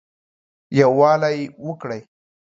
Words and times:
يووالى 0.79 1.31
وکړٸ 1.67 1.93